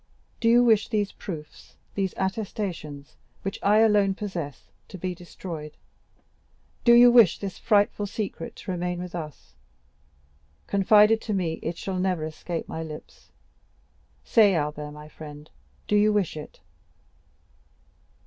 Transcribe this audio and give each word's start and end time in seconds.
Do 0.39 0.49
you 0.49 0.63
wish 0.63 0.87
these 0.87 1.11
proofs, 1.11 1.75
these 1.93 2.15
attestations, 2.17 3.17
which 3.43 3.59
I 3.61 3.81
alone 3.81 4.15
possess, 4.15 4.71
to 4.87 4.97
be 4.97 5.13
destroyed? 5.13 5.77
Do 6.83 6.95
you 6.95 7.11
wish 7.11 7.37
this 7.37 7.59
frightful 7.59 8.07
secret 8.07 8.55
to 8.55 8.71
remain 8.71 8.99
with 8.99 9.13
us? 9.13 9.53
Confided 10.65 11.21
to 11.21 11.35
me, 11.35 11.59
it 11.61 11.77
shall 11.77 11.99
never 11.99 12.25
escape 12.25 12.67
my 12.67 12.81
lips; 12.81 13.31
say, 14.23 14.55
Albert, 14.55 14.89
my 14.93 15.07
friend, 15.07 15.51
do 15.87 15.95
you 15.95 16.11
wish 16.11 16.35
it?" 16.35 16.61